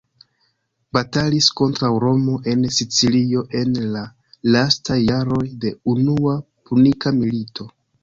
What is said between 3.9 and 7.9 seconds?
la lastaj jaroj de Unua Punika Milito.